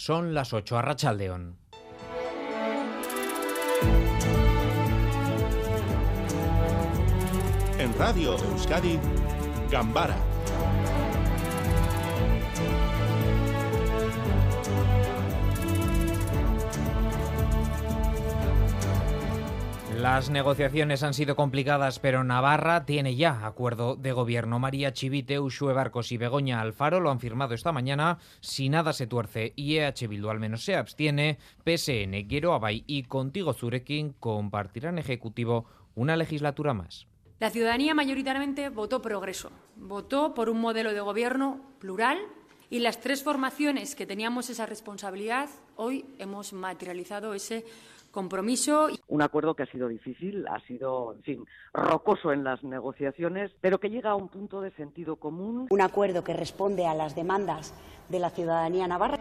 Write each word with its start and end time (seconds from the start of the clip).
Son 0.00 0.32
las 0.32 0.54
8 0.54 0.78
a 0.78 0.80
Rachaldeón. 0.80 1.58
En 7.78 7.98
Radio 7.98 8.34
Euskadi, 8.38 8.98
Gambara 9.70 10.29
Las 20.00 20.30
negociaciones 20.30 21.02
han 21.02 21.12
sido 21.12 21.36
complicadas, 21.36 21.98
pero 21.98 22.24
Navarra 22.24 22.86
tiene 22.86 23.16
ya 23.16 23.44
acuerdo 23.44 23.96
de 23.96 24.12
gobierno. 24.12 24.58
María 24.58 24.94
Chivite, 24.94 25.38
Ushue 25.38 25.74
Barcos 25.74 26.10
y 26.10 26.16
Begoña 26.16 26.62
Alfaro 26.62 27.00
lo 27.00 27.10
han 27.10 27.20
firmado 27.20 27.52
esta 27.52 27.70
mañana. 27.70 28.18
Si 28.40 28.70
nada 28.70 28.94
se 28.94 29.06
tuerce 29.06 29.52
y 29.56 29.76
EH 29.76 30.08
Bildu 30.08 30.30
al 30.30 30.40
menos 30.40 30.64
se 30.64 30.74
abstiene, 30.74 31.38
PSN, 31.66 32.26
Quiero 32.30 32.54
Abay 32.54 32.82
y 32.86 33.02
Contigo 33.02 33.52
Zurekin 33.52 34.14
compartirán 34.14 34.98
ejecutivo 34.98 35.66
una 35.94 36.16
legislatura 36.16 36.72
más. 36.72 37.06
La 37.38 37.50
ciudadanía 37.50 37.94
mayoritariamente 37.94 38.70
votó 38.70 39.02
progreso, 39.02 39.50
votó 39.76 40.32
por 40.32 40.48
un 40.48 40.62
modelo 40.62 40.94
de 40.94 41.00
gobierno 41.00 41.60
plural 41.78 42.16
y 42.70 42.78
las 42.78 43.00
tres 43.00 43.22
formaciones 43.22 43.94
que 43.94 44.06
teníamos 44.06 44.48
esa 44.48 44.64
responsabilidad 44.64 45.50
hoy 45.76 46.06
hemos 46.18 46.54
materializado 46.54 47.34
ese 47.34 47.66
compromiso. 48.10 48.88
Un 49.08 49.22
acuerdo 49.22 49.54
que 49.54 49.64
ha 49.64 49.72
sido 49.72 49.88
difícil, 49.88 50.46
ha 50.48 50.60
sido, 50.66 51.14
en 51.14 51.22
fin, 51.22 51.44
rocoso 51.72 52.32
en 52.32 52.44
las 52.44 52.62
negociaciones, 52.62 53.50
pero 53.60 53.78
que 53.78 53.90
llega 53.90 54.10
a 54.10 54.16
un 54.16 54.28
punto 54.28 54.60
de 54.60 54.70
sentido 54.72 55.16
común. 55.16 55.66
Un 55.70 55.80
acuerdo 55.80 56.24
que 56.24 56.34
responde 56.34 56.86
a 56.86 56.94
las 56.94 57.14
demandas 57.14 57.74
de 58.08 58.18
la 58.18 58.30
ciudadanía 58.30 58.86
navarra. 58.86 59.16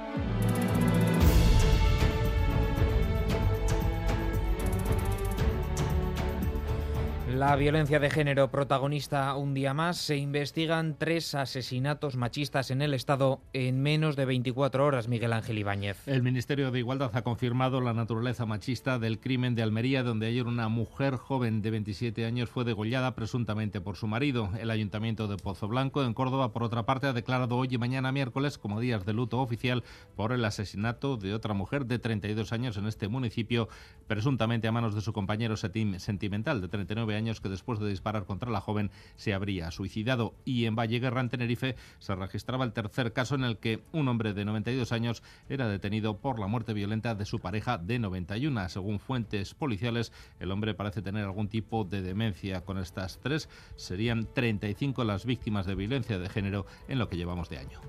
La 7.36 7.56
violencia 7.56 8.00
de 8.00 8.10
género 8.10 8.50
protagonista 8.50 9.36
un 9.36 9.54
día 9.54 9.76
más. 9.76 9.98
Se 9.98 10.18
investigan 10.18 10.96
tres 10.98 11.36
asesinatos 11.36 12.16
machistas 12.16 12.72
en 12.72 12.82
el 12.82 12.96
Estado 12.96 13.40
en 13.54 13.84
menos 13.84 14.16
de 14.16 14.26
24 14.26 14.84
horas, 14.84 15.08
Miguel 15.08 15.34
Ángel 15.34 15.60
Ibáñez. 15.60 16.08
El 16.08 16.24
Ministerio 16.24 16.72
de 16.72 16.80
Igualdad 16.80 17.12
ha 17.16 17.22
confirmado 17.22 17.82
la 17.82 17.94
naturaleza 17.94 18.48
machista 18.48 18.98
del 18.98 19.20
crimen 19.20 19.54
de 19.54 19.62
Almería, 19.62 20.02
donde 20.02 20.26
ayer 20.26 20.48
una 20.48 20.70
mujer 20.70 21.18
joven 21.18 21.62
de 21.62 21.70
27 21.70 22.26
años 22.26 22.50
fue 22.50 22.66
degollada 22.66 23.14
presuntamente 23.14 23.80
por 23.80 23.96
su 23.96 24.08
marido. 24.08 24.50
El 24.60 24.72
Ayuntamiento 24.72 25.28
de 25.28 25.38
Pozo 25.38 25.68
Blanco, 25.68 26.04
en 26.04 26.16
Córdoba, 26.16 26.52
por 26.52 26.64
otra 26.64 26.88
parte, 26.88 27.06
ha 27.06 27.14
declarado 27.14 27.58
hoy 27.58 27.68
y 27.70 27.78
mañana 27.78 28.12
miércoles 28.12 28.58
como 28.58 28.80
días 28.80 29.06
de 29.06 29.14
luto 29.14 29.40
oficial 29.40 29.84
por 30.16 30.32
el 30.32 30.44
asesinato 30.46 31.16
de 31.16 31.36
otra 31.36 31.54
mujer 31.54 31.86
de 31.86 32.00
32 32.00 32.52
años 32.54 32.76
en 32.78 32.88
este 32.88 33.08
municipio, 33.08 33.70
presuntamente 34.08 34.68
a 34.68 34.72
manos 34.72 34.96
de 34.96 35.02
su 35.02 35.14
compañero 35.14 35.58
sentimental 35.58 36.60
de 36.60 36.68
39 36.68 37.16
años 37.16 37.19
años 37.20 37.42
que 37.42 37.50
después 37.50 37.80
de 37.80 37.90
disparar 37.90 38.26
contra 38.26 38.50
la 38.50 38.62
joven 38.62 38.90
se 39.16 39.34
habría 39.34 39.70
suicidado. 39.72 40.34
Y 40.46 40.66
en 40.66 40.76
Valle 40.76 41.00
Guerra, 41.00 41.22
en 41.22 41.30
Tenerife, 41.30 41.76
se 42.00 42.16
registraba 42.16 42.66
el 42.66 42.74
tercer 42.74 43.14
caso 43.14 43.36
en 43.36 43.44
el 43.44 43.58
que 43.58 43.84
un 43.92 44.08
hombre 44.08 44.34
de 44.34 44.46
92 44.46 44.92
años 44.92 45.24
era 45.50 45.68
detenido 45.68 46.18
por 46.18 46.40
la 46.40 46.48
muerte 46.48 46.74
violenta 46.74 47.16
de 47.16 47.26
su 47.26 47.40
pareja 47.40 47.78
de 47.78 48.00
91. 48.00 48.70
Según 48.70 49.00
fuentes 49.00 49.54
policiales, 49.54 50.12
el 50.40 50.52
hombre 50.52 50.74
parece 50.74 51.02
tener 51.02 51.26
algún 51.26 51.50
tipo 51.50 51.84
de 51.84 52.02
demencia. 52.02 52.62
Con 52.62 52.78
estas 52.78 53.20
tres 53.20 53.50
serían 53.76 54.28
35 54.34 55.04
las 55.04 55.26
víctimas 55.26 55.66
de 55.66 55.76
violencia 55.76 56.20
de 56.20 56.30
género 56.30 56.66
en 56.88 57.00
lo 57.00 57.10
que 57.10 57.18
llevamos 57.18 57.50
de 57.50 57.60
año. 57.60 57.80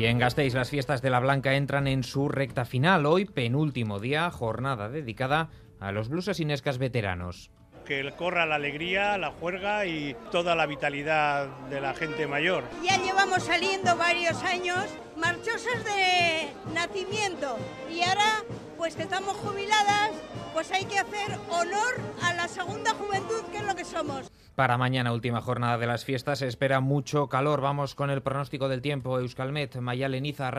Y 0.00 0.06
en 0.06 0.18
las 0.18 0.70
fiestas 0.70 1.02
de 1.02 1.10
la 1.10 1.20
Blanca 1.20 1.56
entran 1.56 1.86
en 1.86 2.04
su 2.04 2.30
recta 2.30 2.64
final. 2.64 3.04
Hoy, 3.04 3.26
penúltimo 3.26 4.00
día, 4.00 4.30
jornada 4.30 4.88
dedicada 4.88 5.50
a 5.78 5.92
los 5.92 6.08
blusesinescas 6.08 6.78
veteranos. 6.78 7.50
Que 7.90 8.12
corra 8.12 8.46
la 8.46 8.54
alegría, 8.54 9.18
la 9.18 9.32
juerga 9.32 9.84
y 9.84 10.14
toda 10.30 10.54
la 10.54 10.66
vitalidad 10.66 11.48
de 11.70 11.80
la 11.80 11.92
gente 11.92 12.28
mayor. 12.28 12.62
Ya 12.88 12.96
llevamos 13.02 13.42
saliendo 13.42 13.96
varios 13.96 14.40
años 14.44 14.84
marchosas 15.16 15.84
de 15.84 16.50
nacimiento 16.72 17.58
y 17.92 18.00
ahora 18.08 18.44
pues 18.76 18.94
que 18.94 19.02
estamos 19.02 19.36
jubiladas, 19.38 20.12
pues 20.54 20.70
hay 20.70 20.84
que 20.84 21.00
hacer 21.00 21.36
honor 21.50 21.94
a 22.22 22.32
la 22.34 22.46
segunda 22.46 22.94
juventud 22.94 23.42
que 23.50 23.58
es 23.58 23.64
lo 23.64 23.74
que 23.74 23.84
somos. 23.84 24.30
Para 24.54 24.78
mañana, 24.78 25.12
última 25.12 25.40
jornada 25.40 25.76
de 25.76 25.88
las 25.88 26.04
fiestas, 26.04 26.38
se 26.38 26.46
espera 26.46 26.78
mucho 26.78 27.28
calor. 27.28 27.60
Vamos 27.60 27.96
con 27.96 28.10
el 28.10 28.22
pronóstico 28.22 28.68
del 28.68 28.82
tiempo. 28.82 29.18
Euskalmet, 29.18 29.80
Mayaleniza, 29.80 30.52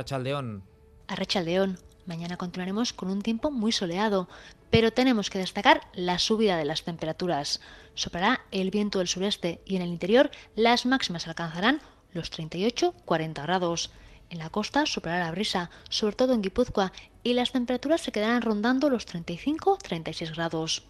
Arrachaldeón. 1.11 1.71
Arrachaldeón. 1.71 1.91
Mañana 2.05 2.37
continuaremos 2.37 2.93
con 2.93 3.09
un 3.09 3.21
tiempo 3.21 3.51
muy 3.51 3.73
soleado, 3.73 4.29
pero 4.69 4.91
tenemos 4.91 5.29
que 5.29 5.39
destacar 5.39 5.81
la 5.93 6.19
subida 6.19 6.55
de 6.55 6.63
las 6.63 6.83
temperaturas. 6.83 7.59
Soplará 7.95 8.41
el 8.51 8.71
viento 8.71 8.99
del 8.99 9.09
sureste 9.09 9.61
y 9.65 9.75
en 9.75 9.81
el 9.81 9.89
interior 9.89 10.31
las 10.55 10.85
máximas 10.85 11.27
alcanzarán 11.27 11.81
los 12.13 12.31
38-40 12.31 13.43
grados. 13.43 13.91
En 14.29 14.39
la 14.39 14.49
costa 14.49 14.85
soplará 14.85 15.19
la 15.19 15.31
brisa, 15.31 15.69
sobre 15.89 16.15
todo 16.15 16.33
en 16.33 16.41
Guipúzcoa, 16.41 16.93
y 17.23 17.33
las 17.33 17.51
temperaturas 17.51 17.99
se 17.99 18.13
quedarán 18.13 18.41
rondando 18.41 18.89
los 18.89 19.05
35-36 19.05 20.33
grados. 20.33 20.83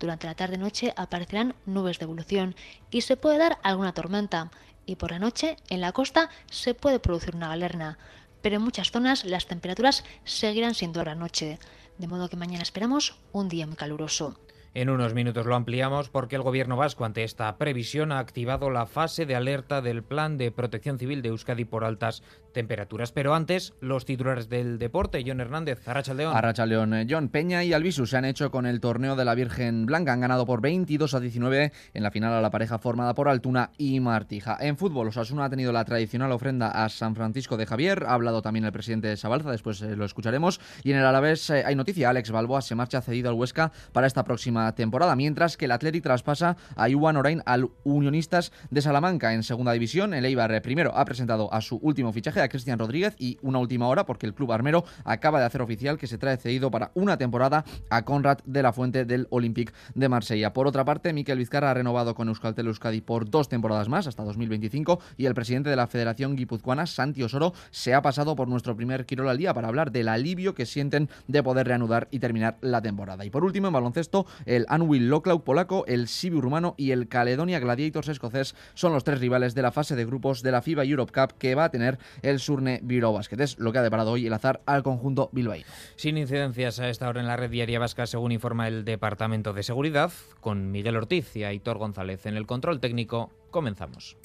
Durante 0.00 0.26
la 0.26 0.34
tarde-noche 0.34 0.92
aparecerán 0.96 1.54
nubes 1.66 2.00
de 2.00 2.04
evolución 2.04 2.56
y 2.90 3.02
se 3.02 3.16
puede 3.16 3.38
dar 3.38 3.58
alguna 3.62 3.94
tormenta. 3.94 4.50
Y 4.86 4.96
por 4.96 5.12
la 5.12 5.20
noche, 5.20 5.56
en 5.68 5.80
la 5.80 5.92
costa, 5.92 6.30
se 6.50 6.74
puede 6.74 6.98
producir 6.98 7.36
una 7.36 7.48
galerna. 7.48 7.98
Pero 8.42 8.56
en 8.56 8.62
muchas 8.62 8.90
zonas 8.90 9.24
las 9.24 9.46
temperaturas 9.46 10.04
seguirán 10.24 10.74
siendo 10.74 11.00
a 11.00 11.04
la 11.04 11.14
noche. 11.14 11.58
De 11.98 12.06
modo 12.06 12.28
que 12.28 12.36
mañana 12.36 12.62
esperamos 12.62 13.16
un 13.32 13.48
día 13.48 13.66
muy 13.66 13.76
caluroso. 13.76 14.38
En 14.74 14.90
unos 14.90 15.14
minutos 15.14 15.46
lo 15.46 15.54
ampliamos 15.54 16.10
porque 16.10 16.36
el 16.36 16.42
gobierno 16.42 16.76
vasco 16.76 17.04
ante 17.04 17.24
esta 17.24 17.56
previsión 17.56 18.12
ha 18.12 18.18
activado 18.18 18.70
la 18.70 18.86
fase 18.86 19.26
de 19.26 19.34
alerta 19.34 19.80
del 19.80 20.02
plan 20.02 20.36
de 20.36 20.50
protección 20.50 20.98
civil 20.98 21.22
de 21.22 21.30
Euskadi 21.30 21.64
por 21.64 21.84
altas 21.84 22.22
temperaturas. 22.52 23.12
Pero 23.12 23.34
antes, 23.34 23.74
los 23.80 24.04
titulares 24.04 24.48
del 24.48 24.78
deporte. 24.78 25.22
John 25.26 25.40
Hernández, 25.40 25.86
Arracha 25.88 26.14
León. 26.14 26.36
Arracha 26.36 26.66
León. 26.66 26.94
Eh, 26.94 27.06
John 27.08 27.28
Peña 27.28 27.64
y 27.64 27.72
Albisu 27.72 28.06
se 28.06 28.16
han 28.16 28.24
hecho 28.24 28.50
con 28.50 28.66
el 28.66 28.80
torneo 28.80 29.16
de 29.16 29.24
la 29.24 29.34
Virgen 29.34 29.86
Blanca. 29.86 30.12
Han 30.12 30.20
ganado 30.20 30.44
por 30.46 30.60
22 30.60 31.14
a 31.14 31.20
19 31.20 31.72
en 31.94 32.02
la 32.02 32.10
final 32.10 32.32
a 32.32 32.40
la 32.40 32.50
pareja 32.50 32.78
formada 32.78 33.14
por 33.14 33.28
Altuna 33.28 33.70
y 33.78 34.00
Martija. 34.00 34.56
En 34.60 34.76
fútbol, 34.76 35.08
Osasuna 35.08 35.46
ha 35.46 35.50
tenido 35.50 35.72
la 35.72 35.84
tradicional 35.84 36.32
ofrenda 36.32 36.68
a 36.68 36.88
San 36.88 37.14
Francisco 37.14 37.56
de 37.56 37.66
Javier. 37.66 38.04
Ha 38.06 38.14
hablado 38.14 38.42
también 38.42 38.64
el 38.64 38.72
presidente 38.72 39.08
de 39.08 39.16
Sabalza, 39.16 39.50
después 39.50 39.80
eh, 39.82 39.96
lo 39.96 40.04
escucharemos. 40.04 40.60
Y 40.82 40.92
en 40.92 40.98
el 40.98 41.06
Alavés 41.06 41.50
eh, 41.50 41.62
hay 41.64 41.74
noticia. 41.74 42.10
Alex 42.10 42.30
Balboa 42.30 42.60
se 42.60 42.74
marcha 42.74 43.00
cedido 43.00 43.30
al 43.30 43.36
Huesca 43.36 43.72
para 43.92 44.06
esta 44.06 44.24
próxima 44.24 44.57
temporada, 44.74 45.16
mientras 45.16 45.56
que 45.56 45.64
el 45.64 45.72
Athletic 45.72 46.02
traspasa 46.02 46.56
a 46.76 46.88
Iwan 46.88 47.16
Orain 47.16 47.42
al 47.46 47.70
Unionistas 47.84 48.52
de 48.70 48.82
Salamanca 48.82 49.34
en 49.34 49.42
segunda 49.42 49.72
división. 49.72 50.14
El 50.14 50.24
Eibar 50.24 50.60
primero 50.62 50.96
ha 50.96 51.04
presentado 51.04 51.52
a 51.52 51.60
su 51.60 51.76
último 51.76 52.12
fichaje, 52.12 52.40
a 52.40 52.48
Cristian 52.48 52.78
Rodríguez, 52.78 53.14
y 53.18 53.38
una 53.42 53.58
última 53.58 53.88
hora 53.88 54.06
porque 54.06 54.26
el 54.26 54.34
club 54.34 54.52
armero 54.52 54.84
acaba 55.04 55.40
de 55.40 55.46
hacer 55.46 55.62
oficial 55.62 55.98
que 55.98 56.06
se 56.06 56.18
trae 56.18 56.36
cedido 56.36 56.70
para 56.70 56.90
una 56.94 57.16
temporada 57.16 57.64
a 57.90 58.04
Conrad 58.04 58.38
de 58.44 58.62
la 58.62 58.72
Fuente 58.72 59.04
del 59.04 59.26
Olympique 59.30 59.72
de 59.94 60.08
Marsella. 60.08 60.52
Por 60.52 60.66
otra 60.66 60.84
parte, 60.84 61.12
Miquel 61.12 61.38
Vizcarra 61.38 61.70
ha 61.70 61.74
renovado 61.74 62.14
con 62.14 62.28
Euskaltel 62.28 62.66
Euskadi 62.66 63.00
por 63.00 63.28
dos 63.28 63.48
temporadas 63.48 63.88
más, 63.88 64.06
hasta 64.06 64.24
2025, 64.24 65.00
y 65.16 65.26
el 65.26 65.34
presidente 65.34 65.70
de 65.70 65.76
la 65.76 65.86
Federación 65.86 66.36
Guipuzcoana, 66.36 66.86
Santi 66.86 67.22
Osoro, 67.22 67.52
se 67.70 67.94
ha 67.94 68.02
pasado 68.02 68.36
por 68.36 68.48
nuestro 68.48 68.76
primer 68.76 69.06
Quirol 69.06 69.28
al 69.28 69.38
día 69.38 69.54
para 69.54 69.68
hablar 69.68 69.92
del 69.92 70.08
alivio 70.08 70.54
que 70.54 70.66
sienten 70.66 71.08
de 71.26 71.42
poder 71.42 71.66
reanudar 71.66 72.08
y 72.10 72.18
terminar 72.18 72.58
la 72.60 72.82
temporada. 72.82 73.24
Y 73.24 73.30
por 73.30 73.44
último, 73.44 73.68
en 73.68 73.72
baloncesto, 73.72 74.26
el 74.48 74.64
Anwil 74.68 75.08
Loklau 75.08 75.44
polaco, 75.44 75.84
el 75.86 76.08
Sibiu 76.08 76.40
rumano 76.40 76.74
y 76.76 76.90
el 76.90 77.08
Caledonia 77.08 77.60
Gladiators 77.60 78.08
escocés 78.08 78.54
son 78.74 78.92
los 78.92 79.04
tres 79.04 79.20
rivales 79.20 79.54
de 79.54 79.62
la 79.62 79.72
fase 79.72 79.94
de 79.94 80.06
grupos 80.06 80.42
de 80.42 80.50
la 80.50 80.62
FIBA 80.62 80.84
Europe 80.84 81.12
Cup 81.12 81.38
que 81.38 81.54
va 81.54 81.64
a 81.64 81.70
tener 81.70 81.98
el 82.22 82.40
Surne 82.40 82.80
Biro 82.82 83.12
Basket. 83.12 83.40
Es 83.40 83.58
lo 83.58 83.72
que 83.72 83.78
ha 83.78 83.82
deparado 83.82 84.12
hoy 84.12 84.26
el 84.26 84.32
azar 84.32 84.62
al 84.66 84.82
conjunto 84.82 85.28
bilbaíno. 85.32 85.66
Sin 85.96 86.16
incidencias 86.16 86.80
a 86.80 86.88
esta 86.88 87.08
hora 87.08 87.20
en 87.20 87.26
la 87.26 87.36
red 87.36 87.50
diaria 87.50 87.78
vasca, 87.78 88.06
según 88.06 88.32
informa 88.32 88.68
el 88.68 88.84
Departamento 88.84 89.52
de 89.52 89.62
Seguridad, 89.62 90.10
con 90.40 90.70
Miguel 90.70 90.96
Ortiz 90.96 91.36
y 91.36 91.44
Aitor 91.44 91.78
González 91.78 92.24
en 92.26 92.36
el 92.36 92.46
control 92.46 92.80
técnico, 92.80 93.30
comenzamos. 93.50 94.16